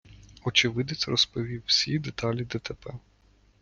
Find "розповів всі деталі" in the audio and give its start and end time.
1.07-2.45